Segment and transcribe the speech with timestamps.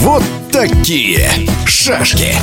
[0.00, 1.28] Вот такие
[1.84, 2.34] шашки.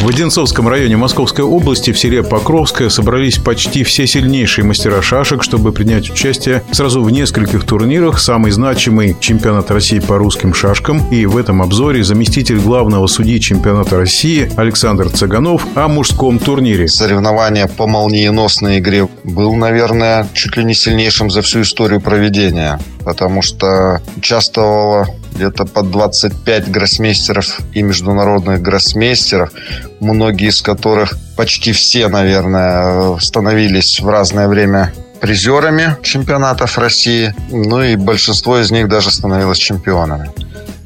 [0.00, 5.72] В Одинцовском районе Московской области в селе Покровское собрались почти все сильнейшие мастера шашек, чтобы
[5.72, 8.20] принять участие сразу в нескольких турнирах.
[8.20, 11.02] Самый значимый чемпионат России по русским шашкам.
[11.10, 16.86] И в этом обзоре заместитель главного судьи чемпионата России Александр Цыганов о мужском турнире.
[16.86, 23.42] Соревнование по молниеносной игре был, наверное, чуть ли не сильнейшим за всю историю проведения, потому
[23.42, 25.08] что участвовало
[25.38, 29.52] где-то под 25 гроссмейстеров и международных гроссмейстеров,
[30.00, 37.94] многие из которых, почти все, наверное, становились в разное время призерами чемпионатов России, ну и
[37.94, 40.30] большинство из них даже становилось чемпионами.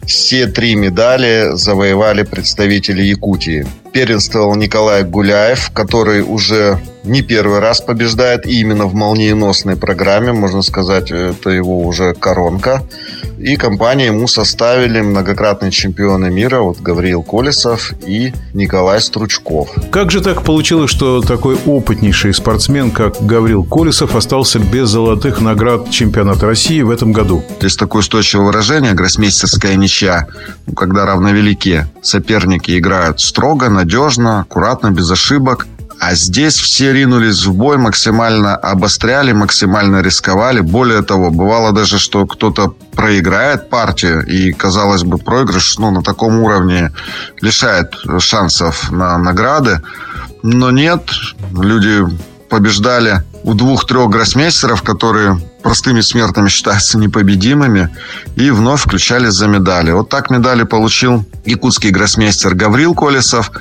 [0.06, 3.66] Все три медали завоевали представители Якутии.
[3.92, 10.32] Первенствовал Николай Гуляев, который уже не первый раз побеждает именно в молниеносной программе.
[10.32, 12.82] Можно сказать, это его уже коронка.
[13.38, 19.70] И компании ему составили многократные чемпионы мира, вот Гавриил Колесов и Николай Стручков.
[19.90, 25.90] Как же так получилось, что такой опытнейший спортсмен, как Гаврил Колесов, остался без золотых наград
[25.90, 27.42] чемпионата России в этом году?
[27.60, 30.26] Есть такое устойчивое выражение «гроссмейстерская ничья»,
[30.66, 35.66] ну, когда равновеликие соперники играют строго, надежно, аккуратно, без ошибок.
[36.04, 40.58] А здесь все ринулись в бой, максимально обостряли, максимально рисковали.
[40.58, 46.40] Более того, бывало даже, что кто-то проиграет партию, и, казалось бы, проигрыш ну, на таком
[46.40, 46.90] уровне
[47.40, 49.80] лишает шансов на награды.
[50.42, 51.08] Но нет,
[51.52, 52.04] люди
[52.50, 57.96] побеждали у двух-трех гроссмейстеров, которые простыми смертными считаются непобедимыми,
[58.34, 59.92] и вновь включались за медали.
[59.92, 63.52] Вот так медали получил якутский гроссмейстер Гаврил Колесов.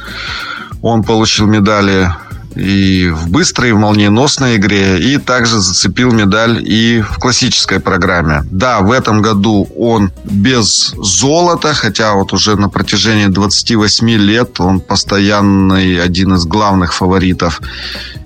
[0.81, 2.11] Он получил медали
[2.55, 8.43] и в быстрой, и в молниеносной игре, и также зацепил медаль и в классической программе.
[8.52, 14.80] Да, в этом году он без золота, хотя вот уже на протяжении 28 лет он
[14.80, 17.61] постоянный один из главных фаворитов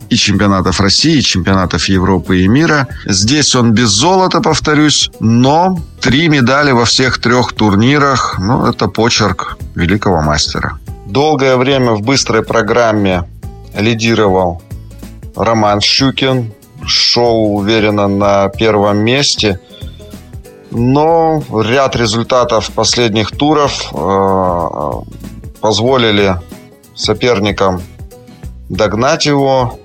[0.10, 2.88] и чемпионатов России, и чемпионатов Европы и мира.
[3.06, 9.58] Здесь он без золота, повторюсь, но три медали во всех трех турнирах, ну, это почерк
[9.76, 10.80] великого мастера.
[11.06, 13.24] Долгое время в быстрой программе
[13.76, 14.62] лидировал
[15.36, 16.54] Роман Щукин.
[16.86, 19.60] Шоу уверенно на первом месте.
[20.72, 24.92] Но ряд результатов последних туров э,
[25.62, 26.36] позволили
[26.94, 27.82] соперникам
[28.70, 29.80] догнать его.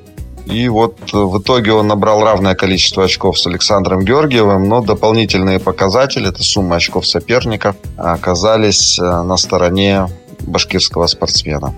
[0.46, 6.28] И вот в итоге он набрал равное количество очков с Александром Георгиевым, но дополнительные показатели,
[6.28, 10.08] это сумма очков соперников, оказались э, на стороне
[10.42, 11.74] башкирского спортсмена.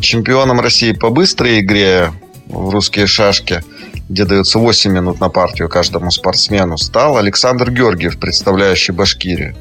[0.00, 2.12] Чемпионом России по быстрой игре
[2.46, 3.62] в русские шашки,
[4.08, 9.54] где дается 8 минут на партию каждому спортсмену, стал Александр Георгиев, представляющий Башкирию.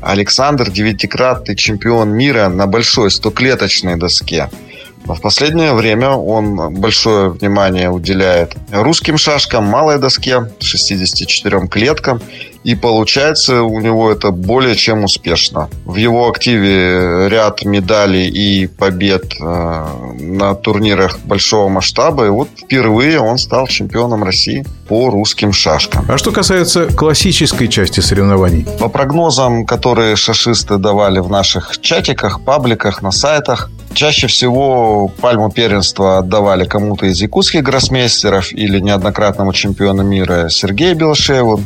[0.00, 4.50] Александр– девятикратный чемпион мира на большой стоклеточной доске–
[5.04, 12.22] в последнее время он большое внимание уделяет русским шашкам, малой доске, 64 клеткам.
[12.64, 15.68] И получается у него это более чем успешно.
[15.84, 19.86] В его активе ряд медалей и побед э,
[20.18, 22.26] на турнирах большого масштаба.
[22.26, 26.04] И вот впервые он стал чемпионом России по русским шашкам.
[26.08, 28.66] А что касается классической части соревнований?
[28.78, 36.18] По прогнозам, которые шашисты давали в наших чатиках, пабликах, на сайтах, Чаще всего пальму первенства
[36.18, 41.60] отдавали кому-то из якутских гроссмейстеров или неоднократному чемпиону мира Сергею Белшеву.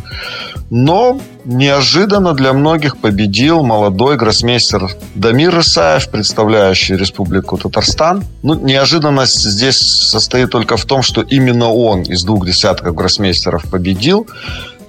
[0.70, 8.24] Но неожиданно для многих победил молодой гроссмейстер Дамир Исаев, представляющий Республику Татарстан.
[8.42, 14.26] Ну, неожиданность здесь состоит только в том, что именно он из двух десятков гроссмейстеров победил.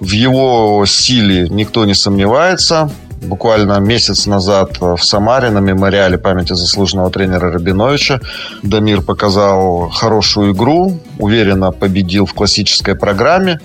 [0.00, 2.90] В его силе никто не сомневается
[3.22, 8.20] буквально месяц назад в Самаре на мемориале памяти заслуженного тренера Рабиновича
[8.62, 13.60] Дамир показал хорошую игру, уверенно победил в классической программе.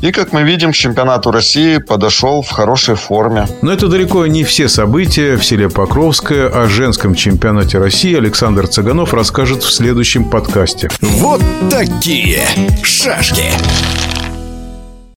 [0.00, 3.46] И, как мы видим, к чемпионату России подошел в хорошей форме.
[3.62, 6.48] Но это далеко не все события в селе Покровское.
[6.48, 10.88] О женском чемпионате России Александр Цыганов расскажет в следующем подкасте.
[11.00, 11.40] Вот
[11.70, 12.42] такие
[12.82, 13.44] шашки.